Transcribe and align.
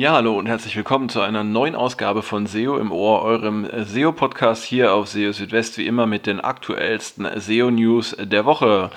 Ja, 0.00 0.14
hallo 0.14 0.38
und 0.38 0.46
herzlich 0.46 0.74
willkommen 0.76 1.10
zu 1.10 1.20
einer 1.20 1.44
neuen 1.44 1.74
Ausgabe 1.74 2.22
von 2.22 2.46
SEO 2.46 2.78
im 2.78 2.90
Ohr, 2.90 3.20
eurem 3.20 3.68
SEO-Podcast 3.70 4.64
hier 4.64 4.94
auf 4.94 5.08
SEO 5.08 5.32
Südwest, 5.32 5.76
wie 5.76 5.86
immer 5.86 6.06
mit 6.06 6.24
den 6.24 6.40
aktuellsten 6.40 7.28
SEO-News 7.38 8.16
der 8.18 8.46
Woche. 8.46 8.88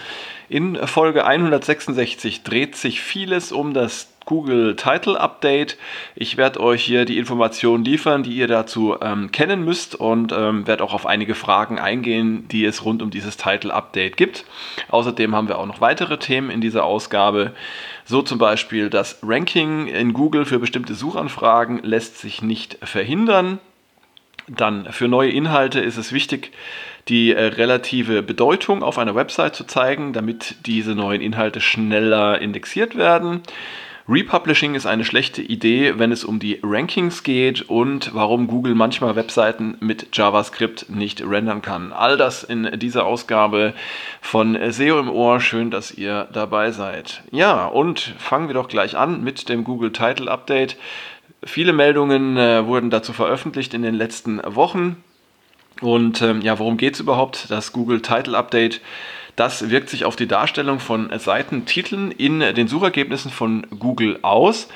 In 0.47 0.77
Folge 0.87 1.25
166 1.25 2.43
dreht 2.43 2.77
sich 2.77 3.01
vieles 3.01 3.51
um 3.51 3.73
das 3.73 4.12
Google 4.33 4.75
Title 4.75 5.19
Update. 5.19 5.77
Ich 6.15 6.37
werde 6.37 6.59
euch 6.59 6.83
hier 6.83 7.05
die 7.05 7.19
Informationen 7.19 7.85
liefern, 7.85 8.23
die 8.23 8.31
ihr 8.31 8.47
dazu 8.47 8.95
ähm, 8.99 9.31
kennen 9.31 9.63
müsst 9.63 9.93
und 9.93 10.31
ähm, 10.31 10.65
werde 10.65 10.83
auch 10.83 10.95
auf 10.95 11.05
einige 11.05 11.35
Fragen 11.35 11.77
eingehen, 11.77 12.47
die 12.47 12.65
es 12.65 12.83
rund 12.83 13.03
um 13.03 13.11
dieses 13.11 13.37
Title 13.37 13.71
Update 13.71 14.17
gibt. 14.17 14.45
Außerdem 14.89 15.35
haben 15.35 15.49
wir 15.49 15.59
auch 15.59 15.67
noch 15.67 15.81
weitere 15.81 16.17
Themen 16.17 16.49
in 16.49 16.61
dieser 16.61 16.83
Ausgabe. 16.83 17.51
So 18.05 18.23
zum 18.23 18.39
Beispiel 18.39 18.89
das 18.89 19.19
Ranking 19.21 19.85
in 19.85 20.13
Google 20.13 20.45
für 20.45 20.57
bestimmte 20.57 20.95
Suchanfragen 20.95 21.83
lässt 21.83 22.17
sich 22.17 22.41
nicht 22.41 22.79
verhindern. 22.81 23.59
Dann 24.47 24.91
für 24.91 25.07
neue 25.07 25.29
Inhalte 25.29 25.79
ist 25.79 25.97
es 25.97 26.11
wichtig, 26.11 26.53
die 27.07 27.33
äh, 27.33 27.39
relative 27.39 28.23
Bedeutung 28.23 28.81
auf 28.81 28.97
einer 28.97 29.13
Website 29.13 29.55
zu 29.55 29.65
zeigen, 29.65 30.11
damit 30.11 30.55
diese 30.65 30.95
neuen 30.95 31.21
Inhalte 31.21 31.61
schneller 31.61 32.41
indexiert 32.41 32.97
werden. 32.97 33.43
Republishing 34.07 34.75
ist 34.75 34.85
eine 34.85 35.05
schlechte 35.05 35.41
Idee, 35.41 35.97
wenn 35.97 36.11
es 36.11 36.25
um 36.25 36.39
die 36.39 36.59
Rankings 36.61 37.23
geht 37.23 37.69
und 37.69 38.13
warum 38.13 38.47
Google 38.47 38.75
manchmal 38.75 39.15
Webseiten 39.15 39.77
mit 39.79 40.07
JavaScript 40.11 40.89
nicht 40.89 41.21
rendern 41.25 41.61
kann. 41.61 41.93
All 41.93 42.17
das 42.17 42.43
in 42.43 42.69
dieser 42.79 43.05
Ausgabe 43.05 43.73
von 44.19 44.57
SEO 44.71 44.99
im 44.99 45.09
Ohr. 45.09 45.39
Schön, 45.39 45.71
dass 45.71 45.91
ihr 45.91 46.27
dabei 46.33 46.71
seid. 46.71 47.23
Ja, 47.31 47.65
und 47.65 48.13
fangen 48.17 48.47
wir 48.47 48.55
doch 48.55 48.67
gleich 48.67 48.97
an 48.97 49.23
mit 49.23 49.47
dem 49.47 49.63
Google 49.63 49.93
Title 49.93 50.29
Update. 50.29 50.75
Viele 51.45 51.71
Meldungen 51.71 52.35
äh, 52.35 52.65
wurden 52.65 52.89
dazu 52.89 53.13
veröffentlicht 53.13 53.73
in 53.73 53.83
den 53.83 53.95
letzten 53.95 54.41
Wochen. 54.43 55.01
Und 55.79 56.21
ähm, 56.21 56.41
ja, 56.41 56.59
worum 56.59 56.75
geht 56.75 56.95
es 56.95 56.99
überhaupt? 56.99 57.49
Das 57.49 57.71
Google 57.71 58.01
Title 58.01 58.37
Update 58.37 58.81
das 59.35 59.69
wirkt 59.69 59.89
sich 59.89 60.05
auf 60.05 60.15
die 60.15 60.27
Darstellung 60.27 60.79
von 60.79 61.09
Seitentiteln 61.17 62.11
in 62.11 62.39
den 62.39 62.67
Suchergebnissen 62.67 63.31
von 63.31 63.65
Google 63.79 64.19
aus. 64.21 64.67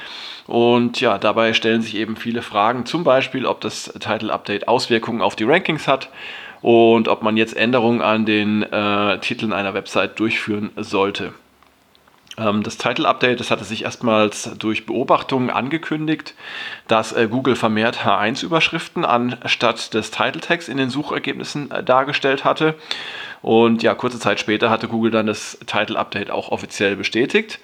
Und 0.47 1.01
ja, 1.01 1.17
dabei 1.17 1.53
stellen 1.53 1.81
sich 1.81 1.95
eben 1.95 2.15
viele 2.15 2.41
Fragen, 2.41 2.85
zum 2.85 3.03
Beispiel, 3.03 3.45
ob 3.45 3.61
das 3.61 3.93
Title 3.99 4.31
Update 4.31 4.67
Auswirkungen 4.67 5.21
auf 5.21 5.35
die 5.35 5.43
Rankings 5.43 5.87
hat 5.87 6.09
und 6.61 7.07
ob 7.07 7.21
man 7.21 7.37
jetzt 7.37 7.55
Änderungen 7.55 8.01
an 8.01 8.25
den 8.25 8.63
äh, 8.63 9.19
Titeln 9.19 9.53
einer 9.53 9.73
Website 9.73 10.19
durchführen 10.19 10.71
sollte. 10.77 11.33
Ähm, 12.37 12.63
das 12.63 12.77
Title 12.77 13.07
Update, 13.07 13.39
das 13.39 13.51
hatte 13.51 13.63
sich 13.63 13.83
erstmals 13.83 14.51
durch 14.57 14.85
Beobachtungen 14.85 15.49
angekündigt, 15.49 16.35
dass 16.87 17.13
äh, 17.13 17.27
Google 17.29 17.55
vermehrt 17.55 18.05
H1-Überschriften 18.05 19.05
anstatt 19.05 19.93
des 19.93 20.11
Title 20.11 20.41
Tags 20.41 20.69
in 20.69 20.77
den 20.77 20.89
Suchergebnissen 20.89 21.71
äh, 21.71 21.83
dargestellt 21.83 22.45
hatte. 22.45 22.75
Und 23.41 23.83
ja, 23.83 23.93
kurze 23.93 24.19
Zeit 24.19 24.39
später 24.39 24.69
hatte 24.69 24.87
Google 24.87 25.11
dann 25.11 25.27
das 25.27 25.59
Title 25.65 25.97
Update 25.97 26.31
auch 26.31 26.49
offiziell 26.49 26.95
bestätigt. 26.95 27.59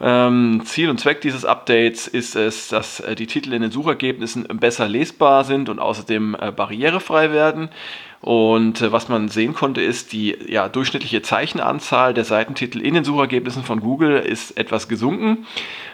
Ähm, 0.00 0.62
Ziel 0.64 0.90
und 0.90 0.98
Zweck 0.98 1.20
dieses 1.20 1.44
Updates 1.44 2.08
ist 2.08 2.34
es, 2.34 2.68
dass 2.68 3.00
äh, 3.00 3.14
die 3.14 3.28
Titel 3.28 3.52
in 3.52 3.62
den 3.62 3.70
Suchergebnissen 3.70 4.44
besser 4.58 4.88
lesbar 4.88 5.44
sind 5.44 5.68
und 5.68 5.78
außerdem 5.78 6.36
äh, 6.40 6.50
barrierefrei 6.50 7.30
werden. 7.30 7.68
Und 8.20 8.80
äh, 8.80 8.90
was 8.90 9.08
man 9.08 9.28
sehen 9.28 9.54
konnte, 9.54 9.80
ist, 9.80 10.12
die 10.12 10.36
ja, 10.46 10.68
durchschnittliche 10.68 11.22
Zeichenanzahl 11.22 12.14
der 12.14 12.24
Seitentitel 12.24 12.80
in 12.80 12.94
den 12.94 13.04
Suchergebnissen 13.04 13.62
von 13.62 13.80
Google 13.80 14.18
ist 14.18 14.56
etwas 14.56 14.88
gesunken. 14.88 15.46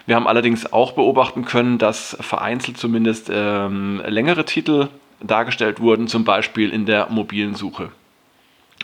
Wir 0.06 0.16
haben 0.16 0.26
allerdings 0.26 0.72
auch 0.72 0.92
beobachten 0.92 1.44
können, 1.44 1.78
dass 1.78 2.16
vereinzelt 2.20 2.78
zumindest 2.78 3.30
ähm, 3.30 4.02
längere 4.06 4.46
Titel 4.46 4.88
dargestellt 5.20 5.80
wurden, 5.80 6.06
zum 6.06 6.24
Beispiel 6.24 6.70
in 6.70 6.86
der 6.86 7.08
mobilen 7.10 7.54
Suche. 7.54 7.90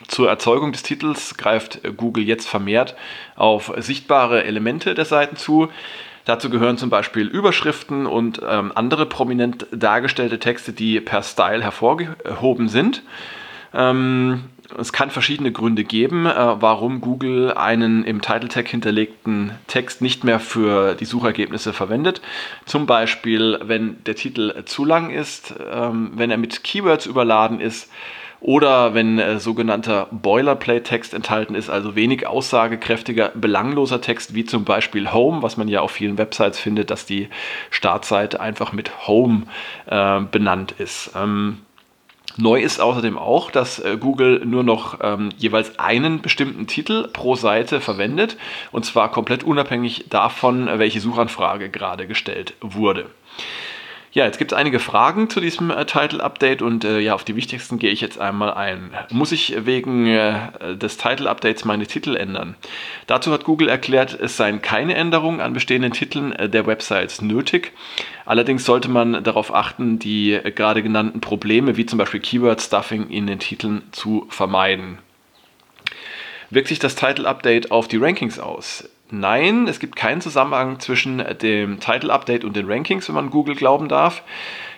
Zur 0.08 0.28
Erzeugung 0.28 0.72
des 0.72 0.82
Titels 0.82 1.36
greift 1.36 1.80
Google 1.96 2.24
jetzt 2.24 2.48
vermehrt 2.48 2.96
auf 3.36 3.72
sichtbare 3.78 4.44
Elemente 4.44 4.94
der 4.94 5.04
Seiten 5.04 5.36
zu. 5.36 5.68
Dazu 6.24 6.50
gehören 6.50 6.78
zum 6.78 6.90
Beispiel 6.90 7.26
Überschriften 7.26 8.06
und 8.06 8.40
ähm, 8.48 8.72
andere 8.74 9.06
prominent 9.06 9.66
dargestellte 9.70 10.38
Texte, 10.38 10.72
die 10.72 11.00
per 11.00 11.22
Style 11.22 11.62
hervorgehoben 11.62 12.68
sind. 12.68 13.02
Ähm, 13.74 14.44
es 14.78 14.92
kann 14.92 15.10
verschiedene 15.10 15.52
Gründe 15.52 15.84
geben, 15.84 16.24
äh, 16.24 16.32
warum 16.34 17.02
Google 17.02 17.52
einen 17.52 18.04
im 18.04 18.22
Title 18.22 18.48
Tag 18.48 18.68
hinterlegten 18.68 19.52
Text 19.66 20.00
nicht 20.00 20.24
mehr 20.24 20.40
für 20.40 20.94
die 20.94 21.04
Suchergebnisse 21.04 21.74
verwendet. 21.74 22.22
Zum 22.64 22.86
Beispiel, 22.86 23.58
wenn 23.62 24.02
der 24.04 24.14
Titel 24.14 24.64
zu 24.64 24.86
lang 24.86 25.10
ist, 25.10 25.54
ähm, 25.70 26.12
wenn 26.14 26.30
er 26.30 26.38
mit 26.38 26.64
Keywords 26.64 27.04
überladen 27.04 27.60
ist 27.60 27.90
oder 28.40 28.94
wenn 28.94 29.18
äh, 29.18 29.38
sogenannter 29.38 30.08
Boilerplate-Text 30.10 31.14
enthalten 31.14 31.54
ist, 31.54 31.70
also 31.70 31.94
wenig 31.94 32.26
aussagekräftiger, 32.26 33.32
belangloser 33.34 34.00
Text, 34.00 34.34
wie 34.34 34.44
zum 34.44 34.64
Beispiel 34.64 35.12
Home, 35.12 35.42
was 35.42 35.56
man 35.56 35.68
ja 35.68 35.80
auf 35.80 35.92
vielen 35.92 36.18
Websites 36.18 36.58
findet, 36.58 36.90
dass 36.90 37.06
die 37.06 37.28
Startseite 37.70 38.40
einfach 38.40 38.72
mit 38.72 39.06
Home 39.06 39.42
äh, 39.86 40.20
benannt 40.20 40.74
ist. 40.78 41.12
Ähm, 41.16 41.58
Neu 42.36 42.60
ist 42.60 42.80
außerdem 42.80 43.16
auch, 43.16 43.52
dass 43.52 43.78
äh, 43.78 43.96
Google 43.98 44.44
nur 44.44 44.64
noch 44.64 44.98
ähm, 45.02 45.28
jeweils 45.38 45.78
einen 45.78 46.20
bestimmten 46.20 46.66
Titel 46.66 47.08
pro 47.12 47.36
Seite 47.36 47.80
verwendet 47.80 48.36
und 48.72 48.84
zwar 48.84 49.10
komplett 49.12 49.44
unabhängig 49.44 50.06
davon, 50.10 50.68
welche 50.78 51.00
Suchanfrage 51.00 51.70
gerade 51.70 52.08
gestellt 52.08 52.54
wurde. 52.60 53.06
Ja, 54.14 54.26
jetzt 54.26 54.38
gibt 54.38 54.52
es 54.52 54.56
einige 54.56 54.78
Fragen 54.78 55.28
zu 55.28 55.40
diesem 55.40 55.72
äh, 55.72 55.86
Title-Update 55.86 56.62
und 56.62 56.84
äh, 56.84 57.00
ja, 57.00 57.14
auf 57.14 57.24
die 57.24 57.34
wichtigsten 57.34 57.80
gehe 57.80 57.90
ich 57.90 58.00
jetzt 58.00 58.20
einmal 58.20 58.54
ein. 58.54 58.94
Muss 59.10 59.32
ich 59.32 59.66
wegen 59.66 60.06
äh, 60.06 60.76
des 60.76 60.98
Title-Updates 60.98 61.64
meine 61.64 61.88
Titel 61.88 62.14
ändern? 62.14 62.54
Dazu 63.08 63.32
hat 63.32 63.42
Google 63.42 63.68
erklärt, 63.68 64.16
es 64.20 64.36
seien 64.36 64.62
keine 64.62 64.94
Änderungen 64.94 65.40
an 65.40 65.52
bestehenden 65.52 65.90
Titeln 65.90 66.30
äh, 66.30 66.48
der 66.48 66.64
Websites 66.64 67.22
nötig. 67.22 67.72
Allerdings 68.24 68.64
sollte 68.64 68.88
man 68.88 69.24
darauf 69.24 69.52
achten, 69.52 69.98
die 69.98 70.34
äh, 70.34 70.52
gerade 70.52 70.84
genannten 70.84 71.20
Probleme 71.20 71.76
wie 71.76 71.84
zum 71.84 71.98
Beispiel 71.98 72.20
Keyword-Stuffing 72.20 73.10
in 73.10 73.26
den 73.26 73.40
Titeln 73.40 73.82
zu 73.90 74.26
vermeiden. 74.28 74.98
Wirkt 76.50 76.68
sich 76.68 76.78
das 76.78 76.94
Title-Update 76.94 77.72
auf 77.72 77.88
die 77.88 77.96
Rankings 77.96 78.38
aus? 78.38 78.88
Nein, 79.20 79.68
es 79.68 79.78
gibt 79.78 79.94
keinen 79.94 80.20
Zusammenhang 80.20 80.80
zwischen 80.80 81.22
dem 81.40 81.78
Title 81.78 82.12
Update 82.12 82.44
und 82.44 82.56
den 82.56 82.70
Rankings, 82.70 83.06
wenn 83.08 83.14
man 83.14 83.30
Google 83.30 83.54
glauben 83.54 83.88
darf. 83.88 84.22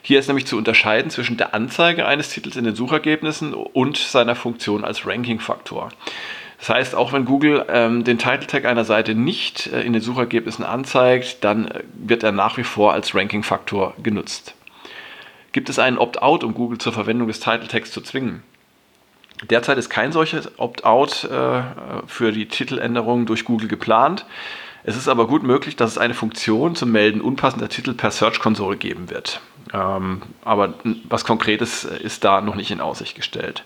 Hier 0.03 0.19
ist 0.19 0.27
nämlich 0.27 0.47
zu 0.47 0.59
unterscheiden 0.59 1.11
zwischen 1.11 1.39
der 1.39 1.55
Anzeige 1.55 2.07
eines 2.07 2.29
Titels 2.29 2.57
in 2.57 2.65
den 2.65 2.75
Suchergebnissen 2.75 3.55
und 3.55 3.97
seiner 3.97 4.37
Funktion 4.37 4.85
als 4.85 5.07
Ranking-Faktor. 5.07 5.89
Das 6.59 6.69
heißt, 6.69 6.95
auch 6.95 7.13
wenn 7.13 7.25
Google 7.25 7.65
ähm, 7.69 8.05
den 8.05 8.19
Title 8.19 8.47
Tag 8.47 8.67
einer 8.67 8.85
Seite 8.85 9.15
nicht 9.15 9.69
äh, 9.69 9.83
in 9.83 9.95
den 9.95 10.03
Suchergebnissen 10.03 10.65
anzeigt, 10.65 11.39
dann 11.43 11.69
äh, 11.69 11.83
wird 11.95 12.23
er 12.23 12.33
nach 12.33 12.59
wie 12.59 12.65
vor 12.65 12.93
als 12.93 13.15
Ranking-Faktor 13.15 13.95
genutzt. 14.03 14.55
Gibt 15.53 15.71
es 15.71 15.79
einen 15.79 15.99
Opt-out, 15.99 16.45
um 16.45 16.53
Google 16.53 16.79
zur 16.79 16.93
Verwendung 16.93 17.29
des 17.29 17.41
Title 17.41 17.69
Tags 17.69 17.91
zu 17.91 18.03
zwingen? 18.03 18.43
Derzeit 19.51 19.79
ist 19.79 19.91
kein 19.91 20.13
solches 20.13 20.59
Opt-out 20.59 21.25
äh, 21.25 21.63
für 22.07 22.33
die 22.33 22.49
Titeländerung 22.49 23.27
durch 23.27 23.45
Google 23.45 23.69
geplant. 23.69 24.25
Es 24.83 24.97
ist 24.97 25.09
aber 25.09 25.27
gut 25.27 25.43
möglich, 25.43 25.77
dass 25.77 25.91
es 25.91 25.99
eine 25.99 26.15
Funktion 26.15 26.75
zum 26.75 26.93
Melden 26.93 27.21
unpassender 27.21 27.69
Titel 27.69 27.93
per 27.93 28.11
Search 28.11 28.39
Console 28.39 28.77
geben 28.77 29.11
wird. 29.11 29.41
Ähm, 29.75 30.23
aber 30.45 30.75
was 31.09 31.25
Konkretes 31.25 31.85
ist 31.85 32.25
da 32.25 32.41
noch 32.41 32.55
nicht 32.55 32.71
in 32.71 32.81
Aussicht 32.81 33.17
gestellt. 33.17 33.65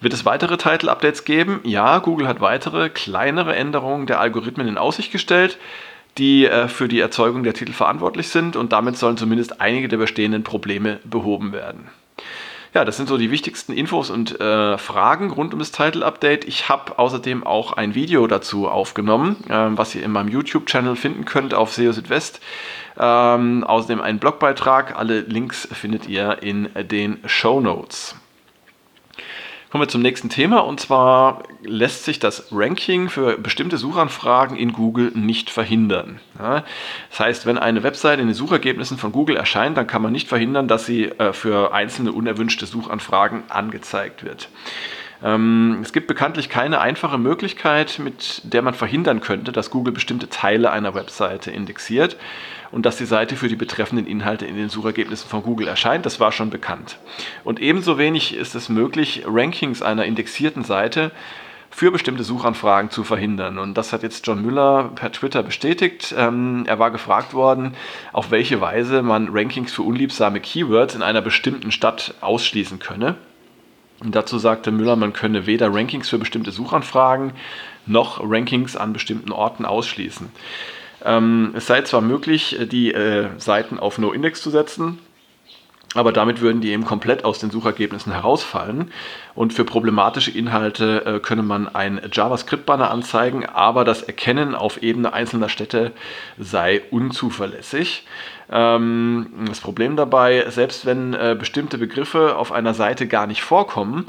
Wird 0.00 0.12
es 0.12 0.24
weitere 0.24 0.56
Title-Updates 0.56 1.24
geben? 1.24 1.60
Ja, 1.64 1.98
Google 1.98 2.28
hat 2.28 2.40
weitere 2.40 2.88
kleinere 2.88 3.56
Änderungen 3.56 4.06
der 4.06 4.20
Algorithmen 4.20 4.68
in 4.68 4.78
Aussicht 4.78 5.10
gestellt, 5.10 5.58
die 6.18 6.46
äh, 6.46 6.68
für 6.68 6.88
die 6.88 7.00
Erzeugung 7.00 7.42
der 7.42 7.54
Titel 7.54 7.72
verantwortlich 7.72 8.28
sind 8.28 8.56
und 8.56 8.72
damit 8.72 8.96
sollen 8.96 9.16
zumindest 9.16 9.60
einige 9.60 9.88
der 9.88 9.96
bestehenden 9.96 10.44
Probleme 10.44 11.00
behoben 11.04 11.52
werden. 11.52 11.88
Ja, 12.78 12.84
das 12.84 12.96
sind 12.96 13.08
so 13.08 13.18
die 13.18 13.32
wichtigsten 13.32 13.72
Infos 13.72 14.08
und 14.08 14.40
äh, 14.40 14.78
Fragen 14.78 15.32
rund 15.32 15.52
um 15.52 15.58
das 15.58 15.72
Title 15.72 16.06
Update. 16.06 16.44
Ich 16.44 16.68
habe 16.68 16.96
außerdem 16.96 17.44
auch 17.44 17.72
ein 17.72 17.96
Video 17.96 18.28
dazu 18.28 18.68
aufgenommen, 18.68 19.34
äh, 19.48 19.70
was 19.70 19.96
ihr 19.96 20.04
in 20.04 20.12
meinem 20.12 20.28
YouTube-Channel 20.28 20.94
finden 20.94 21.24
könnt 21.24 21.54
auf 21.54 21.72
SEO 21.72 21.90
Südwest. 21.90 22.38
Ähm, 22.96 23.64
außerdem 23.64 24.00
einen 24.00 24.20
Blogbeitrag. 24.20 24.96
Alle 24.96 25.22
Links 25.22 25.66
findet 25.72 26.08
ihr 26.08 26.40
in 26.40 26.68
den 26.88 27.18
Show 27.26 27.60
Notes. 27.60 28.14
Kommen 29.70 29.82
wir 29.82 29.88
zum 29.88 30.00
nächsten 30.00 30.30
Thema 30.30 30.60
und 30.60 30.80
zwar 30.80 31.42
lässt 31.62 32.06
sich 32.06 32.18
das 32.18 32.48
Ranking 32.50 33.10
für 33.10 33.36
bestimmte 33.36 33.76
Suchanfragen 33.76 34.56
in 34.56 34.72
Google 34.72 35.12
nicht 35.14 35.50
verhindern. 35.50 36.20
Das 36.38 37.20
heißt, 37.20 37.44
wenn 37.44 37.58
eine 37.58 37.82
Website 37.82 38.18
in 38.18 38.28
den 38.28 38.34
Suchergebnissen 38.34 38.96
von 38.96 39.12
Google 39.12 39.36
erscheint, 39.36 39.76
dann 39.76 39.86
kann 39.86 40.00
man 40.00 40.12
nicht 40.12 40.26
verhindern, 40.26 40.68
dass 40.68 40.86
sie 40.86 41.06
äh, 41.06 41.34
für 41.34 41.74
einzelne 41.74 42.12
unerwünschte 42.12 42.64
Suchanfragen 42.64 43.42
angezeigt 43.50 44.24
wird. 44.24 44.48
Ähm, 45.22 45.80
es 45.82 45.92
gibt 45.92 46.06
bekanntlich 46.06 46.48
keine 46.48 46.80
einfache 46.80 47.18
Möglichkeit, 47.18 47.98
mit 47.98 48.40
der 48.44 48.62
man 48.62 48.72
verhindern 48.72 49.20
könnte, 49.20 49.52
dass 49.52 49.70
Google 49.70 49.92
bestimmte 49.92 50.30
Teile 50.30 50.70
einer 50.70 50.94
Webseite 50.94 51.50
indexiert 51.50 52.16
und 52.70 52.86
dass 52.86 52.96
die 52.96 53.06
Seite 53.06 53.36
für 53.36 53.48
die 53.48 53.56
betreffenden 53.56 54.06
Inhalte 54.06 54.46
in 54.46 54.56
den 54.56 54.68
Suchergebnissen 54.68 55.28
von 55.28 55.42
Google 55.42 55.68
erscheint. 55.68 56.06
Das 56.06 56.20
war 56.20 56.32
schon 56.32 56.50
bekannt. 56.50 56.98
Und 57.44 57.60
ebenso 57.60 57.98
wenig 57.98 58.34
ist 58.34 58.54
es 58.54 58.68
möglich, 58.68 59.24
Rankings 59.26 59.82
einer 59.82 60.04
indexierten 60.04 60.64
Seite 60.64 61.12
für 61.70 61.90
bestimmte 61.90 62.24
Suchanfragen 62.24 62.90
zu 62.90 63.04
verhindern. 63.04 63.58
Und 63.58 63.74
das 63.74 63.92
hat 63.92 64.02
jetzt 64.02 64.26
John 64.26 64.42
Müller 64.42 64.90
per 64.94 65.12
Twitter 65.12 65.42
bestätigt. 65.42 66.14
Ähm, 66.16 66.64
er 66.66 66.78
war 66.78 66.90
gefragt 66.90 67.34
worden, 67.34 67.74
auf 68.12 68.30
welche 68.30 68.60
Weise 68.60 69.02
man 69.02 69.28
Rankings 69.30 69.72
für 69.72 69.82
unliebsame 69.82 70.40
Keywords 70.40 70.94
in 70.94 71.02
einer 71.02 71.20
bestimmten 71.20 71.70
Stadt 71.70 72.14
ausschließen 72.20 72.78
könne. 72.78 73.16
Und 74.00 74.14
dazu 74.14 74.38
sagte 74.38 74.70
Müller, 74.70 74.96
man 74.96 75.12
könne 75.12 75.46
weder 75.46 75.72
Rankings 75.72 76.08
für 76.08 76.18
bestimmte 76.18 76.52
Suchanfragen 76.52 77.32
noch 77.86 78.20
Rankings 78.22 78.76
an 78.76 78.92
bestimmten 78.92 79.32
Orten 79.32 79.64
ausschließen. 79.64 80.30
Ähm, 81.04 81.52
es 81.54 81.66
sei 81.66 81.82
zwar 81.82 82.00
möglich, 82.00 82.58
die 82.70 82.92
äh, 82.92 83.28
Seiten 83.38 83.78
auf 83.78 83.98
No-Index 83.98 84.42
zu 84.42 84.50
setzen, 84.50 84.98
aber 85.94 86.12
damit 86.12 86.40
würden 86.40 86.60
die 86.60 86.70
eben 86.70 86.84
komplett 86.84 87.24
aus 87.24 87.38
den 87.38 87.50
Suchergebnissen 87.50 88.12
herausfallen. 88.12 88.92
Und 89.34 89.54
für 89.54 89.64
problematische 89.64 90.30
Inhalte 90.30 91.04
äh, 91.06 91.18
könne 91.20 91.42
man 91.42 91.66
ein 91.74 92.00
JavaScript-Banner 92.12 92.90
anzeigen, 92.90 93.46
aber 93.46 93.84
das 93.84 94.02
Erkennen 94.02 94.54
auf 94.54 94.82
Ebene 94.82 95.12
einzelner 95.12 95.48
Städte 95.48 95.92
sei 96.38 96.82
unzuverlässig. 96.90 98.04
Ähm, 98.50 99.28
das 99.46 99.60
Problem 99.60 99.96
dabei, 99.96 100.44
selbst 100.50 100.84
wenn 100.84 101.14
äh, 101.14 101.34
bestimmte 101.38 101.78
Begriffe 101.78 102.36
auf 102.36 102.52
einer 102.52 102.74
Seite 102.74 103.06
gar 103.06 103.26
nicht 103.26 103.42
vorkommen, 103.42 104.08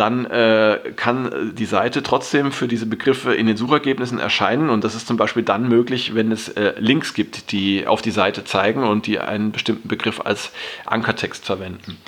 dann 0.00 0.24
äh, 0.24 0.78
kann 0.96 1.52
die 1.54 1.66
Seite 1.66 2.02
trotzdem 2.02 2.52
für 2.52 2.66
diese 2.66 2.86
Begriffe 2.86 3.34
in 3.34 3.46
den 3.46 3.58
Suchergebnissen 3.58 4.18
erscheinen. 4.18 4.70
Und 4.70 4.82
das 4.82 4.94
ist 4.94 5.06
zum 5.06 5.18
Beispiel 5.18 5.42
dann 5.42 5.68
möglich, 5.68 6.14
wenn 6.14 6.32
es 6.32 6.48
äh, 6.48 6.72
Links 6.78 7.12
gibt, 7.12 7.52
die 7.52 7.86
auf 7.86 8.00
die 8.00 8.10
Seite 8.10 8.44
zeigen 8.44 8.84
und 8.84 9.06
die 9.06 9.18
einen 9.18 9.52
bestimmten 9.52 9.88
Begriff 9.88 10.22
als 10.24 10.52
Ankertext 10.86 11.44
verwenden. 11.44 11.98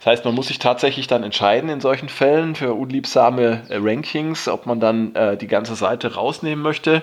Das 0.00 0.06
heißt, 0.06 0.24
man 0.26 0.34
muss 0.34 0.48
sich 0.48 0.58
tatsächlich 0.58 1.06
dann 1.06 1.22
entscheiden 1.22 1.70
in 1.70 1.80
solchen 1.80 2.10
Fällen 2.10 2.54
für 2.54 2.74
unliebsame 2.74 3.62
äh, 3.70 3.78
Rankings, 3.80 4.46
ob 4.46 4.66
man 4.66 4.78
dann 4.78 5.14
äh, 5.14 5.38
die 5.38 5.46
ganze 5.46 5.74
Seite 5.74 6.16
rausnehmen 6.16 6.62
möchte 6.62 7.00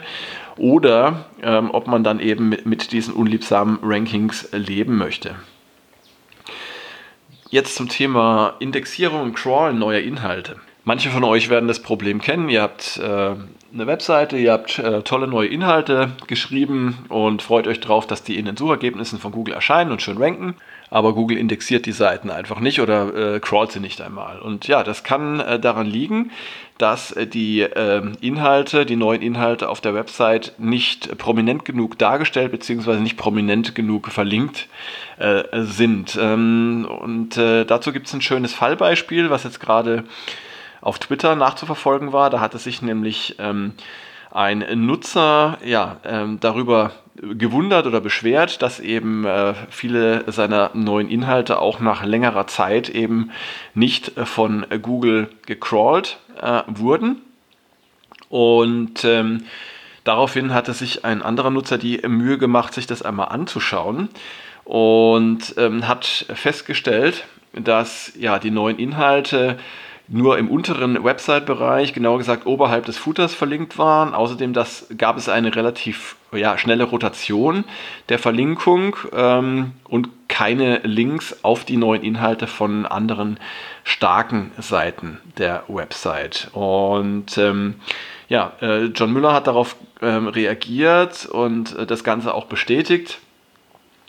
oder 0.55 1.25
ähm, 1.41 1.71
ob 1.71 1.87
man 1.87 2.03
dann 2.03 2.19
eben 2.19 2.49
mit, 2.49 2.67
mit 2.67 2.91
diesen 2.91 3.15
unliebsamen 3.15 3.79
Rankings 3.81 4.49
leben 4.51 4.97
möchte. 4.97 5.35
Jetzt 7.49 7.75
zum 7.75 7.87
Thema 7.87 8.55
Indexierung 8.59 9.21
und 9.21 9.33
Crawlen 9.33 9.79
neuer 9.79 10.01
Inhalte. 10.01 10.57
Manche 10.87 11.09
von 11.09 11.25
euch 11.25 11.49
werden 11.49 11.67
das 11.67 11.81
Problem 11.81 12.21
kennen. 12.21 12.47
Ihr 12.47 12.61
habt 12.61 12.95
äh, 12.95 13.03
eine 13.03 13.87
Webseite, 13.87 14.37
ihr 14.37 14.53
habt 14.53 14.79
äh, 14.79 15.01
tolle 15.01 15.27
neue 15.27 15.49
Inhalte 15.49 16.13
geschrieben 16.27 16.99
und 17.09 17.41
freut 17.41 17.67
euch 17.67 17.81
darauf, 17.81 18.07
dass 18.07 18.23
die 18.23 18.37
in 18.37 18.45
den 18.45 18.55
Suchergebnissen 18.55 19.19
von 19.19 19.33
Google 19.33 19.53
erscheinen 19.53 19.91
und 19.91 20.01
schön 20.01 20.17
ranken 20.17 20.55
aber 20.89 21.13
Google 21.13 21.37
indexiert 21.37 21.85
die 21.85 21.91
Seiten 21.91 22.29
einfach 22.29 22.59
nicht 22.59 22.79
oder 22.79 23.35
äh, 23.35 23.39
crawlt 23.39 23.71
sie 23.71 23.79
nicht 23.79 24.01
einmal. 24.01 24.39
Und 24.39 24.67
ja, 24.67 24.83
das 24.83 25.03
kann 25.03 25.39
äh, 25.39 25.59
daran 25.59 25.87
liegen, 25.87 26.31
dass 26.77 27.11
äh, 27.11 27.27
die 27.27 27.61
ähm, 27.61 28.13
Inhalte, 28.21 28.85
die 28.85 28.95
neuen 28.95 29.21
Inhalte 29.21 29.69
auf 29.69 29.81
der 29.81 29.93
Website 29.93 30.53
nicht 30.57 31.17
prominent 31.17 31.65
genug 31.65 31.97
dargestellt 31.97 32.51
bzw. 32.51 32.99
nicht 32.99 33.17
prominent 33.17 33.75
genug 33.75 34.07
verlinkt 34.07 34.67
äh, 35.17 35.43
sind. 35.53 36.17
Ähm, 36.19 36.87
und 37.01 37.37
dazu 37.37 37.91
gibt 37.91 38.07
es 38.07 38.13
ein 38.13 38.21
schönes 38.21 38.53
Fallbeispiel, 38.53 39.29
was 39.29 39.43
jetzt 39.43 39.59
gerade 39.59 40.05
auf 40.81 40.99
Twitter 40.99 41.35
nachzuverfolgen 41.35 42.13
war. 42.13 42.29
Da 42.29 42.39
hat 42.39 42.55
es 42.55 42.63
sich 42.63 42.81
nämlich 42.81 43.35
ähm, 43.39 43.73
ein 44.31 44.65
Nutzer 44.85 45.57
ja, 45.63 45.97
ähm, 46.03 46.39
darüber 46.39 46.91
gewundert 47.21 47.87
oder 47.87 47.99
beschwert, 47.99 48.61
dass 48.61 48.79
eben 48.79 49.25
äh, 49.25 49.53
viele 49.69 50.31
seiner 50.31 50.71
neuen 50.73 51.09
Inhalte 51.09 51.59
auch 51.59 51.79
nach 51.79 52.03
längerer 52.03 52.47
Zeit 52.47 52.89
eben 52.89 53.31
nicht 53.73 54.11
von 54.25 54.65
Google 54.81 55.29
gecrawlt 55.45 56.19
äh, 56.39 56.61
wurden. 56.67 57.21
Und 58.29 59.03
ähm, 59.03 59.45
daraufhin 60.03 60.53
hatte 60.53 60.73
sich 60.73 61.05
ein 61.05 61.21
anderer 61.21 61.49
Nutzer 61.49 61.77
die 61.77 61.97
Mühe 62.07 62.37
gemacht, 62.37 62.73
sich 62.73 62.85
das 62.85 63.01
einmal 63.01 63.29
anzuschauen 63.29 64.09
und 64.63 65.55
ähm, 65.57 65.87
hat 65.87 66.25
festgestellt, 66.33 67.25
dass 67.53 68.13
ja 68.19 68.37
die 68.37 68.51
neuen 68.51 68.77
Inhalte 68.77 69.57
nur 70.07 70.37
im 70.37 70.49
unteren 70.49 71.03
Website-Bereich, 71.03 71.93
genauer 71.93 72.19
gesagt 72.19 72.45
oberhalb 72.45 72.85
des 72.85 72.97
Footers 72.97 73.33
verlinkt 73.33 73.77
waren. 73.77 74.13
Außerdem 74.13 74.53
das, 74.53 74.87
gab 74.97 75.17
es 75.17 75.27
eine 75.27 75.55
relativ 75.55 76.15
ja, 76.31 76.57
schnelle 76.57 76.85
Rotation 76.85 77.65
der 78.09 78.19
Verlinkung 78.19 78.95
ähm, 79.13 79.73
und 79.85 80.09
keine 80.27 80.79
Links 80.83 81.37
auf 81.43 81.65
die 81.65 81.77
neuen 81.77 82.03
Inhalte 82.03 82.47
von 82.47 82.85
anderen 82.85 83.39
starken 83.83 84.51
Seiten 84.59 85.19
der 85.37 85.63
Website. 85.67 86.49
Und 86.53 87.37
ähm, 87.37 87.75
ja, 88.29 88.53
äh, 88.61 88.85
John 88.85 89.11
Müller 89.11 89.33
hat 89.33 89.47
darauf 89.47 89.75
ähm, 90.01 90.27
reagiert 90.27 91.25
und 91.25 91.77
äh, 91.77 91.85
das 91.85 92.03
Ganze 92.03 92.33
auch 92.33 92.45
bestätigt 92.45 93.19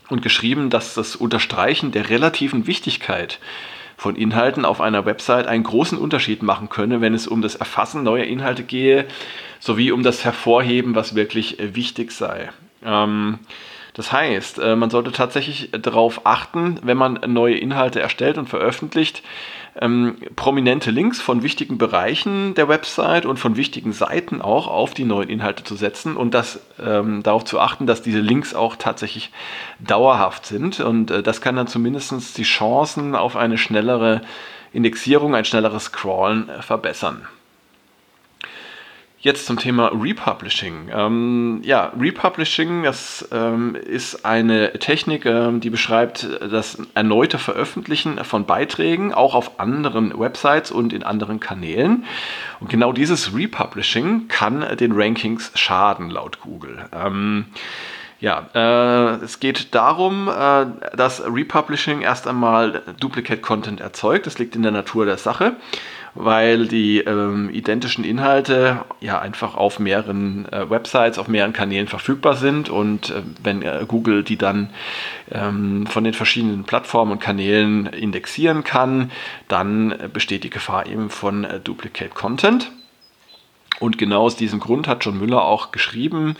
und 0.08 0.22
geschrieben, 0.22 0.70
dass 0.70 0.94
das 0.94 1.16
Unterstreichen 1.16 1.92
der 1.92 2.10
relativen 2.10 2.66
Wichtigkeit 2.66 3.38
von 3.98 4.14
Inhalten 4.14 4.64
auf 4.64 4.80
einer 4.80 5.04
Website 5.04 5.48
einen 5.48 5.64
großen 5.64 5.98
Unterschied 5.98 6.44
machen 6.44 6.68
könne, 6.68 7.00
wenn 7.00 7.14
es 7.14 7.26
um 7.26 7.42
das 7.42 7.56
Erfassen 7.56 8.04
neuer 8.04 8.24
Inhalte 8.24 8.62
gehe, 8.62 9.06
sowie 9.58 9.90
um 9.90 10.04
das 10.04 10.24
Hervorheben, 10.24 10.94
was 10.94 11.16
wirklich 11.16 11.58
äh, 11.58 11.74
wichtig 11.74 12.12
sei. 12.12 12.48
Ähm, 12.84 13.40
das 13.98 14.12
heißt, 14.12 14.60
äh, 14.60 14.76
man 14.76 14.90
sollte 14.90 15.10
tatsächlich 15.10 15.72
darauf 15.72 16.24
achten, 16.24 16.78
wenn 16.84 16.96
man 16.96 17.18
neue 17.26 17.56
Inhalte 17.56 18.00
erstellt 18.00 18.38
und 18.38 18.48
veröffentlicht, 18.48 19.24
ähm, 19.80 20.18
prominente 20.36 20.92
Links 20.92 21.20
von 21.20 21.42
wichtigen 21.42 21.78
Bereichen 21.78 22.54
der 22.54 22.68
Website 22.68 23.26
und 23.26 23.38
von 23.38 23.56
wichtigen 23.56 23.92
Seiten 23.92 24.40
auch 24.40 24.68
auf 24.68 24.94
die 24.94 25.04
neuen 25.04 25.28
Inhalte 25.28 25.64
zu 25.64 25.74
setzen 25.74 26.16
und 26.16 26.32
das, 26.32 26.60
ähm, 26.80 27.24
darauf 27.24 27.44
zu 27.44 27.58
achten, 27.58 27.88
dass 27.88 28.00
diese 28.00 28.20
Links 28.20 28.54
auch 28.54 28.76
tatsächlich 28.76 29.32
dauerhaft 29.80 30.46
sind. 30.46 30.78
Und 30.78 31.10
äh, 31.10 31.24
das 31.24 31.40
kann 31.40 31.56
dann 31.56 31.66
zumindest 31.66 32.38
die 32.38 32.44
Chancen 32.44 33.16
auf 33.16 33.34
eine 33.34 33.58
schnellere 33.58 34.20
Indexierung, 34.72 35.34
ein 35.34 35.44
schnelleres 35.44 35.86
Scrollen 35.86 36.48
äh, 36.48 36.62
verbessern. 36.62 37.26
Jetzt 39.20 39.46
zum 39.46 39.58
Thema 39.58 39.90
Republishing. 39.92 40.90
Ähm, 40.92 41.60
ja, 41.64 41.92
Republishing, 41.98 42.84
das 42.84 43.28
ähm, 43.32 43.74
ist 43.74 44.24
eine 44.24 44.72
Technik, 44.74 45.26
ähm, 45.26 45.58
die 45.58 45.70
beschreibt 45.70 46.28
das 46.52 46.78
erneute 46.94 47.38
Veröffentlichen 47.38 48.22
von 48.22 48.46
Beiträgen, 48.46 49.12
auch 49.12 49.34
auf 49.34 49.58
anderen 49.58 50.16
Websites 50.16 50.70
und 50.70 50.92
in 50.92 51.02
anderen 51.02 51.40
Kanälen. 51.40 52.04
Und 52.60 52.70
genau 52.70 52.92
dieses 52.92 53.34
Republishing 53.34 54.28
kann 54.28 54.64
den 54.76 54.92
Rankings 54.92 55.50
schaden, 55.56 56.10
laut 56.10 56.40
Google. 56.40 56.84
Ähm, 56.92 57.46
ja, 58.20 58.48
äh, 58.54 59.24
es 59.24 59.40
geht 59.40 59.74
darum, 59.74 60.28
äh, 60.28 60.66
dass 60.96 61.24
Republishing 61.24 62.02
erst 62.02 62.28
einmal 62.28 62.82
Duplicate 63.00 63.40
Content 63.40 63.80
erzeugt. 63.80 64.26
Das 64.26 64.38
liegt 64.38 64.54
in 64.54 64.62
der 64.62 64.72
Natur 64.72 65.06
der 65.06 65.18
Sache 65.18 65.56
weil 66.20 66.66
die 66.66 66.98
ähm, 66.98 67.48
identischen 67.48 68.02
Inhalte 68.02 68.84
ja 69.00 69.20
einfach 69.20 69.54
auf 69.54 69.78
mehreren 69.78 70.50
äh, 70.52 70.68
Websites, 70.68 71.16
auf 71.16 71.28
mehreren 71.28 71.52
Kanälen 71.52 71.86
verfügbar 71.86 72.34
sind 72.34 72.68
und 72.68 73.10
äh, 73.10 73.22
wenn 73.40 73.62
äh, 73.62 73.84
Google 73.86 74.24
die 74.24 74.36
dann 74.36 74.70
ähm, 75.30 75.86
von 75.86 76.02
den 76.02 76.14
verschiedenen 76.14 76.64
Plattformen 76.64 77.12
und 77.12 77.20
Kanälen 77.20 77.86
indexieren 77.86 78.64
kann, 78.64 79.12
dann 79.46 79.94
besteht 80.12 80.42
die 80.42 80.50
Gefahr 80.50 80.86
eben 80.86 81.08
von 81.08 81.44
äh, 81.44 81.60
Duplicate 81.60 82.14
Content. 82.14 82.72
Und 83.78 83.96
genau 83.96 84.22
aus 84.22 84.34
diesem 84.34 84.58
Grund 84.58 84.88
hat 84.88 85.04
John 85.04 85.20
Müller 85.20 85.44
auch 85.44 85.70
geschrieben 85.70 86.34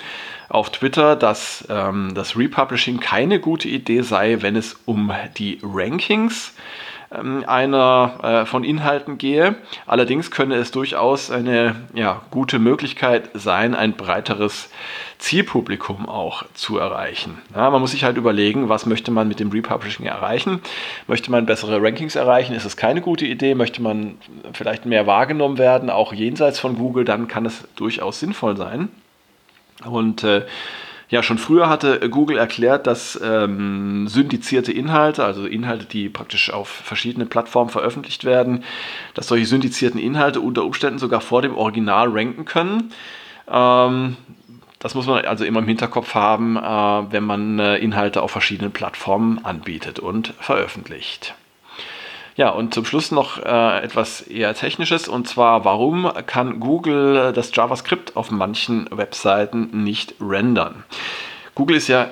auf 0.48 0.70
Twitter, 0.70 1.14
dass 1.14 1.64
ähm, 1.70 2.14
das 2.16 2.36
Republishing 2.36 2.98
keine 2.98 3.38
gute 3.38 3.68
Idee 3.68 4.02
sei, 4.02 4.38
wenn 4.40 4.56
es 4.56 4.76
um 4.86 5.12
die 5.36 5.60
Rankings 5.62 6.54
geht 6.56 6.87
einer 7.10 8.18
äh, 8.22 8.46
von 8.46 8.64
Inhalten 8.64 9.16
gehe. 9.16 9.54
Allerdings 9.86 10.30
könne 10.30 10.56
es 10.56 10.70
durchaus 10.70 11.30
eine 11.30 11.76
ja, 11.94 12.20
gute 12.30 12.58
Möglichkeit 12.58 13.30
sein, 13.32 13.74
ein 13.74 13.94
breiteres 13.94 14.68
Zielpublikum 15.18 16.08
auch 16.08 16.44
zu 16.54 16.78
erreichen. 16.78 17.38
Ja, 17.54 17.70
man 17.70 17.80
muss 17.80 17.92
sich 17.92 18.04
halt 18.04 18.18
überlegen, 18.18 18.68
was 18.68 18.84
möchte 18.84 19.10
man 19.10 19.26
mit 19.26 19.40
dem 19.40 19.50
Republishing 19.50 20.06
erreichen. 20.06 20.60
Möchte 21.06 21.30
man 21.30 21.46
bessere 21.46 21.82
Rankings 21.82 22.14
erreichen, 22.14 22.54
ist 22.54 22.66
es 22.66 22.76
keine 22.76 23.00
gute 23.00 23.26
Idee. 23.26 23.54
Möchte 23.54 23.82
man 23.82 24.18
vielleicht 24.52 24.84
mehr 24.84 25.06
wahrgenommen 25.06 25.58
werden, 25.58 25.90
auch 25.90 26.12
jenseits 26.12 26.60
von 26.60 26.76
Google, 26.76 27.04
dann 27.04 27.26
kann 27.26 27.46
es 27.46 27.66
durchaus 27.74 28.20
sinnvoll 28.20 28.56
sein. 28.56 28.88
Und 29.84 30.24
äh, 30.24 30.42
Ja, 31.10 31.22
schon 31.22 31.38
früher 31.38 31.70
hatte 31.70 32.08
Google 32.10 32.36
erklärt, 32.36 32.86
dass 32.86 33.18
ähm, 33.22 34.08
syndizierte 34.08 34.72
Inhalte, 34.72 35.24
also 35.24 35.46
Inhalte, 35.46 35.86
die 35.86 36.10
praktisch 36.10 36.52
auf 36.52 36.68
verschiedenen 36.68 37.30
Plattformen 37.30 37.70
veröffentlicht 37.70 38.24
werden, 38.24 38.62
dass 39.14 39.28
solche 39.28 39.46
syndizierten 39.46 39.98
Inhalte 39.98 40.40
unter 40.40 40.64
Umständen 40.64 40.98
sogar 40.98 41.22
vor 41.22 41.40
dem 41.40 41.56
Original 41.56 42.08
ranken 42.10 42.44
können. 42.44 42.92
Ähm, 43.50 44.18
das 44.80 44.94
muss 44.94 45.06
man 45.06 45.24
also 45.24 45.44
immer 45.44 45.60
im 45.60 45.66
Hinterkopf 45.66 46.14
haben, 46.14 46.56
äh, 46.56 47.12
wenn 47.12 47.24
man 47.24 47.58
äh, 47.58 47.78
Inhalte 47.78 48.22
auf 48.22 48.30
verschiedenen 48.30 48.72
Plattformen 48.72 49.44
anbietet 49.44 49.98
und 49.98 50.34
veröffentlicht. 50.38 51.34
Ja, 52.38 52.50
und 52.50 52.72
zum 52.72 52.84
Schluss 52.84 53.10
noch 53.10 53.44
äh, 53.44 53.82
etwas 53.82 54.20
eher 54.20 54.54
Technisches, 54.54 55.08
und 55.08 55.26
zwar, 55.26 55.64
warum 55.64 56.08
kann 56.26 56.60
Google 56.60 57.32
das 57.32 57.50
JavaScript 57.52 58.16
auf 58.16 58.30
manchen 58.30 58.88
Webseiten 58.92 59.82
nicht 59.82 60.14
rendern? 60.20 60.84
Google 61.56 61.76
ist 61.76 61.88
ja 61.88 62.10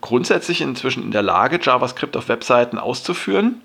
grundsätzlich 0.00 0.62
inzwischen 0.62 1.04
in 1.04 1.12
der 1.12 1.22
Lage, 1.22 1.60
JavaScript 1.62 2.16
auf 2.16 2.28
Webseiten 2.28 2.76
auszuführen. 2.76 3.60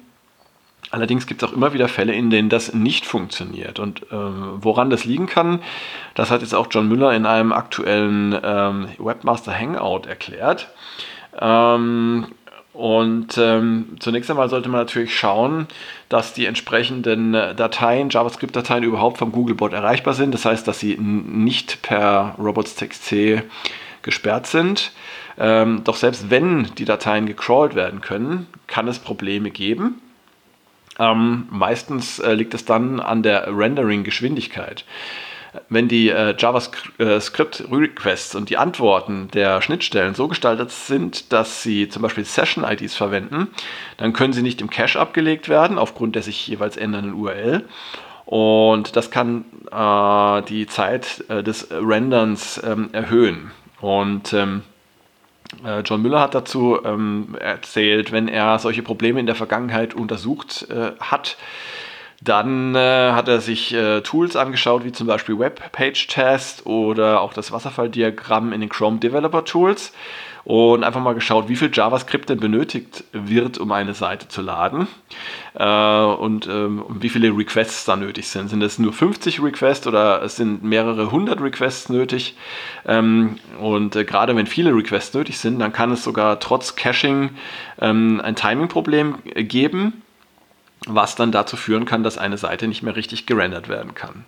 Allerdings 0.92 1.26
gibt 1.26 1.42
es 1.42 1.50
auch 1.50 1.54
immer 1.54 1.74
wieder 1.74 1.88
Fälle, 1.88 2.14
in 2.14 2.30
denen 2.30 2.50
das 2.50 2.76
nicht 2.76 3.08
funktioniert. 3.08 3.80
Und 3.80 4.06
ähm, 4.12 4.58
woran 4.58 4.92
das 4.92 5.06
liegen 5.06 5.26
kann, 5.26 5.64
das 6.14 6.30
hat 6.30 6.42
jetzt 6.42 6.54
auch 6.54 6.68
John 6.70 6.88
Müller 6.88 7.12
in 7.16 7.26
einem 7.26 7.52
aktuellen 7.52 8.40
ähm, 8.44 8.88
Webmaster 9.00 9.52
Hangout 9.52 10.08
erklärt. 10.08 10.70
Ähm, 11.42 12.28
und 12.74 13.38
ähm, 13.38 13.98
zunächst 14.00 14.32
einmal 14.32 14.50
sollte 14.50 14.68
man 14.68 14.82
natürlich 14.82 15.16
schauen, 15.16 15.68
dass 16.10 16.34
die 16.34 16.48
entsprechenden 16.48 17.36
äh, 17.36 17.54
Dateien, 17.54 18.10
JavaScript-Dateien 18.10 18.84
überhaupt 18.84 19.20
vom 19.20 19.32
Googlebot 19.32 19.74
erreichbar 19.74 20.16
sind. 20.16 20.34
Das 20.34 20.46
heißt, 20.46 20.68
dass 20.68 20.80
sie 20.80 20.98
nicht 20.98 21.84
per 21.84 22.36
robots.txt 22.40 23.44
gesperrt 24.02 24.48
sind. 24.48 24.92
Ähm, 25.38 25.84
doch 25.84 25.96
selbst 25.96 26.32
wenn 26.32 26.74
die 26.76 26.86
Dateien 26.86 27.28
gecrawlt 27.28 27.76
werden 27.76 28.02
können, 28.02 28.48
kann 28.66 28.88
es 28.88 28.98
Probleme 28.98 29.52
geben. 29.52 30.02
Ähm, 30.98 31.48
meistens 31.52 32.18
äh, 32.20 32.34
liegt 32.34 32.56
es 32.56 32.66
dann 32.66 33.00
an 33.00 33.22
der 33.22 33.56
Rendering-Geschwindigkeit 33.56 34.84
wenn 35.70 35.88
die 35.88 36.10
äh, 36.10 36.36
JavaScript-Requests 36.38 38.36
und 38.36 38.50
die 38.50 38.58
Antworten 38.58 39.30
der 39.34 39.62
Schnittstellen 39.62 40.16
so 40.16 40.28
gestaltet 40.28 40.72
sind, 40.72 41.32
dass 41.32 41.64
sie 41.64 41.90
zum 41.90 42.02
Beispiel 42.02 42.26
Session-IDs 42.26 42.96
verwenden, 42.96 43.50
dann 43.98 44.14
können 44.14 44.34
sie 44.34 44.42
nicht 44.42 44.62
im 44.62 44.70
Cache 44.70 45.00
abgelegt 45.00 45.50
werden, 45.50 45.78
aufgrund 45.78 46.16
der 46.16 46.24
sich 46.24 46.48
jeweils 46.48 46.78
ändernden 46.78 47.14
URL. 47.14 47.66
Und 48.26 48.96
das 48.96 49.12
kann 49.12 49.46
äh, 49.72 50.42
die 50.48 50.66
Zeit 50.68 51.24
äh, 51.30 51.44
des 51.44 51.68
Renderns 51.72 52.62
ähm, 52.64 52.90
erhöhen. 52.94 53.52
Und 53.80 54.34
ähm, 54.34 54.64
äh, 55.66 55.82
John 55.82 56.02
Müller 56.02 56.22
hat 56.22 56.36
dazu 56.36 56.80
ähm, 56.84 57.36
erzählt, 57.40 58.12
wenn 58.12 58.28
er 58.28 58.60
solche 58.60 58.82
Probleme 58.82 59.20
in 59.20 59.26
der 59.26 59.36
Vergangenheit 59.36 59.94
untersucht 59.94 60.68
äh, 60.70 60.94
hat, 61.00 61.38
dann 62.24 62.76
äh, 62.76 63.12
hat 63.12 63.28
er 63.28 63.42
sich 63.42 63.74
äh, 63.74 64.02
Tools 64.02 64.36
angeschaut, 64.36 64.84
wie 64.84 64.92
zum 64.92 65.08
Beispiel 65.08 65.38
Webpage 65.38 66.08
Test 66.08 66.66
oder 66.66 67.22
auch 67.22 67.34
das 67.34 67.52
Wasserfalldiagramm 67.52 68.54
in 68.54 68.62
den 68.62 68.70
Chrome 68.70 69.00
Developer 69.00 69.44
Tools 69.46 69.94
und 70.46 70.84
einfach 70.84 71.02
mal 71.02 71.14
geschaut, 71.14 71.48
wie 71.48 71.56
viel 71.56 71.70
JavaScript 71.72 72.30
denn 72.30 72.40
benötigt 72.40 73.06
wird, 73.14 73.58
um 73.58 73.72
eine 73.72 73.94
Seite 73.94 74.28
zu 74.28 74.42
laden 74.42 74.88
äh, 75.54 75.64
und 75.64 76.48
ähm, 76.48 76.84
wie 76.90 77.10
viele 77.10 77.30
Requests 77.30 77.86
da 77.86 77.96
nötig 77.96 78.28
sind. 78.28 78.50
Sind 78.50 78.62
es 78.62 78.78
nur 78.78 78.92
50 78.92 79.42
Requests 79.42 79.88
oder 79.88 80.22
es 80.22 80.36
sind 80.36 80.62
mehrere 80.64 81.12
hundert 81.12 81.42
Requests 81.42 81.90
nötig? 81.90 82.36
Ähm, 82.86 83.38
und 83.60 83.96
äh, 83.96 84.04
gerade 84.04 84.36
wenn 84.36 84.48
viele 84.48 84.76
Requests 84.76 85.14
nötig 85.14 85.38
sind, 85.38 85.60
dann 85.60 85.72
kann 85.72 85.92
es 85.92 86.04
sogar 86.04 86.40
trotz 86.40 86.76
Caching 86.76 87.32
ähm, 87.80 88.22
ein 88.24 88.36
Timing-Problem 88.36 89.16
geben 89.36 90.03
was 90.88 91.16
dann 91.16 91.32
dazu 91.32 91.56
führen 91.56 91.86
kann, 91.86 92.04
dass 92.04 92.18
eine 92.18 92.38
Seite 92.38 92.68
nicht 92.68 92.84
mehr 92.84 92.96
richtig 92.96 93.26
gerendert 93.26 93.70
werden 93.70 93.96
kann. 93.96 94.26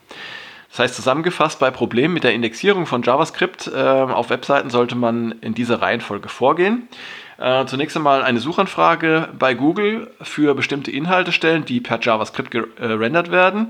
Das 0.70 0.80
heißt, 0.80 0.96
zusammengefasst, 0.96 1.60
bei 1.60 1.72
Problemen 1.72 2.14
mit 2.14 2.26
der 2.26 2.34
Indexierung 2.34 2.86
von 2.86 3.02
JavaScript 3.02 3.72
äh, 3.74 3.80
auf 3.80 4.30
Webseiten 4.30 4.70
sollte 4.70 4.96
man 4.96 5.34
in 5.40 5.54
dieser 5.54 5.82
Reihenfolge 5.82 6.28
vorgehen. 6.28 6.90
Äh, 7.38 7.66
zunächst 7.66 7.96
einmal 7.96 8.24
eine 8.24 8.40
Suchanfrage 8.40 9.30
bei 9.38 9.54
Google 9.54 10.12
für 10.22 10.54
bestimmte 10.54 10.92
Inhalte 10.92 11.32
stellen, 11.32 11.66
die 11.66 11.80
per 11.80 12.00
JavaScript 12.02 12.52
gerendert 12.52 13.32
werden. 13.32 13.70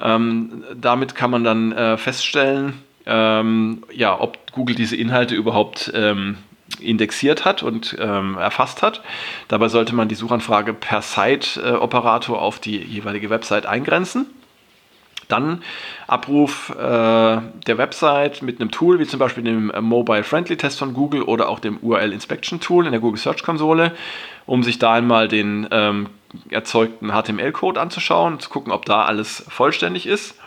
Ähm, 0.00 0.64
damit 0.74 1.14
kann 1.14 1.30
man 1.30 1.44
dann 1.44 1.72
äh, 1.72 1.96
feststellen, 1.96 2.74
ähm, 3.06 3.84
ja, 3.92 4.18
ob 4.18 4.38
Google 4.52 4.74
diese 4.74 4.96
Inhalte 4.96 5.34
überhaupt 5.34 5.92
ähm, 5.94 6.38
indexiert 6.78 7.44
hat 7.44 7.62
und 7.62 7.96
ähm, 7.98 8.36
erfasst 8.36 8.82
hat. 8.82 9.02
Dabei 9.48 9.68
sollte 9.68 9.94
man 9.94 10.08
die 10.08 10.14
Suchanfrage 10.14 10.72
per 10.72 11.02
Site-Operator 11.02 12.40
auf 12.40 12.58
die 12.58 12.78
jeweilige 12.78 13.30
Website 13.30 13.66
eingrenzen. 13.66 14.26
Dann 15.28 15.62
Abruf 16.06 16.70
äh, 16.70 16.74
der 16.80 17.78
Website 17.78 18.42
mit 18.42 18.60
einem 18.60 18.70
Tool, 18.70 18.98
wie 18.98 19.06
zum 19.06 19.20
Beispiel 19.20 19.44
dem 19.44 19.72
Mobile 19.80 20.24
Friendly 20.24 20.56
Test 20.56 20.78
von 20.78 20.92
Google 20.92 21.22
oder 21.22 21.48
auch 21.48 21.60
dem 21.60 21.78
URL 21.78 22.12
Inspection 22.12 22.60
Tool 22.60 22.84
in 22.84 22.92
der 22.92 23.00
Google 23.00 23.20
Search 23.20 23.42
Konsole, 23.42 23.92
um 24.46 24.62
sich 24.62 24.78
da 24.78 24.94
einmal 24.94 25.28
den 25.28 25.68
ähm, 25.70 26.08
erzeugten 26.50 27.10
HTML-Code 27.12 27.80
anzuschauen, 27.80 28.40
zu 28.40 28.50
gucken, 28.50 28.72
ob 28.72 28.84
da 28.84 29.04
alles 29.04 29.44
vollständig 29.48 30.06
ist. 30.06 30.39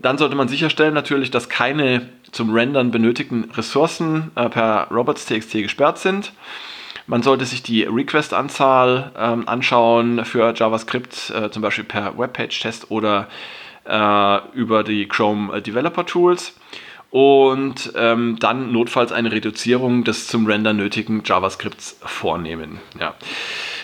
Dann 0.00 0.18
sollte 0.18 0.36
man 0.36 0.48
sicherstellen 0.48 0.94
natürlich, 0.94 1.30
dass 1.30 1.48
keine 1.48 2.08
zum 2.30 2.52
Rendern 2.52 2.90
benötigten 2.90 3.50
Ressourcen 3.56 4.30
äh, 4.34 4.48
per 4.48 4.88
robots.txt 4.90 5.52
gesperrt 5.52 5.98
sind. 5.98 6.32
Man 7.06 7.22
sollte 7.22 7.46
sich 7.46 7.62
die 7.62 7.84
Request-Anzahl 7.84 9.12
ähm, 9.18 9.48
anschauen 9.48 10.24
für 10.26 10.52
JavaScript, 10.54 11.30
äh, 11.30 11.50
zum 11.50 11.62
Beispiel 11.62 11.84
per 11.84 12.18
Webpage-Test 12.18 12.90
oder 12.90 13.28
äh, 13.86 14.38
über 14.52 14.84
die 14.84 15.08
Chrome 15.08 15.56
äh, 15.56 15.62
Developer 15.62 16.04
Tools. 16.04 16.54
Und 17.10 17.92
ähm, 17.96 18.36
dann 18.38 18.72
notfalls 18.72 19.12
eine 19.12 19.32
Reduzierung 19.32 20.04
des 20.04 20.26
zum 20.26 20.44
Render 20.44 20.74
nötigen 20.74 21.22
JavaScripts 21.24 21.98
vornehmen. 22.04 22.80
Ja. 23.00 23.14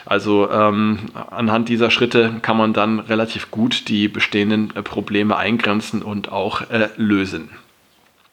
Also 0.06 0.50
ähm, 0.50 0.98
anhand 1.30 1.68
dieser 1.68 1.90
Schritte 1.90 2.34
kann 2.42 2.56
man 2.56 2.72
dann 2.72 3.00
relativ 3.00 3.50
gut 3.50 3.88
die 3.88 4.08
bestehenden 4.08 4.74
äh, 4.76 4.82
Probleme 4.82 5.36
eingrenzen 5.36 6.02
und 6.02 6.30
auch 6.30 6.70
äh, 6.70 6.88
lösen. 6.96 7.50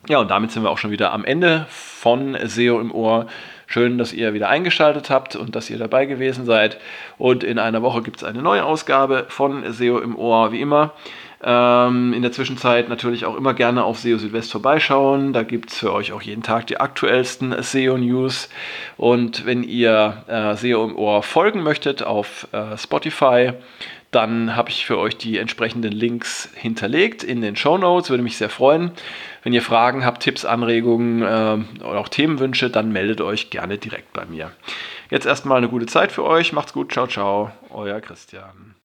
Ja, 0.07 0.19
und 0.19 0.31
damit 0.31 0.51
sind 0.51 0.63
wir 0.63 0.69
auch 0.69 0.79
schon 0.79 0.91
wieder 0.91 1.13
am 1.13 1.23
Ende 1.23 1.67
von 1.69 2.35
SEO 2.43 2.79
im 2.81 2.91
Ohr. 2.91 3.27
Schön, 3.67 3.97
dass 3.97 4.11
ihr 4.11 4.33
wieder 4.33 4.49
eingeschaltet 4.49 5.09
habt 5.09 5.35
und 5.35 5.55
dass 5.55 5.69
ihr 5.69 5.77
dabei 5.77 6.05
gewesen 6.05 6.45
seid. 6.45 6.77
Und 7.17 7.43
in 7.43 7.59
einer 7.59 7.81
Woche 7.81 8.01
gibt 8.01 8.17
es 8.17 8.23
eine 8.23 8.41
neue 8.41 8.65
Ausgabe 8.65 9.27
von 9.29 9.71
SEO 9.71 9.99
im 9.99 10.17
Ohr, 10.17 10.51
wie 10.51 10.59
immer. 10.59 10.91
Ähm, 11.43 12.13
in 12.13 12.21
der 12.21 12.31
Zwischenzeit 12.31 12.87
natürlich 12.87 13.25
auch 13.25 13.35
immer 13.35 13.53
gerne 13.53 13.83
auf 13.83 13.99
SEO 13.99 14.17
Südwest 14.17 14.51
vorbeischauen. 14.51 15.33
Da 15.33 15.43
gibt 15.43 15.71
es 15.71 15.79
für 15.79 15.91
euch 15.91 16.11
auch 16.11 16.21
jeden 16.21 16.43
Tag 16.43 16.67
die 16.67 16.79
aktuellsten 16.79 17.55
SEO-News. 17.61 18.49
Und 18.97 19.45
wenn 19.45 19.63
ihr 19.63 20.23
äh, 20.27 20.55
SEO 20.55 20.85
im 20.85 20.95
Ohr 20.95 21.23
folgen 21.23 21.63
möchtet 21.63 22.03
auf 22.03 22.47
äh, 22.51 22.77
Spotify, 22.77 23.53
dann 24.11 24.57
habe 24.57 24.69
ich 24.69 24.85
für 24.85 24.97
euch 24.97 25.17
die 25.17 25.37
entsprechenden 25.37 25.93
Links 25.93 26.49
hinterlegt 26.53 27.23
in 27.23 27.41
den 27.41 27.55
Show 27.55 27.77
Notes. 27.77 28.09
Würde 28.09 28.23
mich 28.23 28.37
sehr 28.37 28.49
freuen. 28.49 28.91
Wenn 29.41 29.53
ihr 29.53 29.61
Fragen 29.61 30.05
habt, 30.05 30.21
Tipps, 30.21 30.45
Anregungen 30.45 31.21
äh, 31.21 31.83
oder 31.83 31.99
auch 31.99 32.09
Themenwünsche, 32.09 32.69
dann 32.69 32.91
meldet 32.91 33.21
euch 33.21 33.49
gerne 33.49 33.77
direkt 33.77 34.13
bei 34.13 34.25
mir. 34.25 34.51
Jetzt 35.09 35.25
erstmal 35.25 35.57
eine 35.57 35.69
gute 35.69 35.85
Zeit 35.85 36.11
für 36.11 36.23
euch. 36.23 36.53
Macht's 36.53 36.73
gut. 36.73 36.91
Ciao, 36.91 37.07
ciao. 37.07 37.51
Euer 37.69 38.01
Christian. 38.01 38.75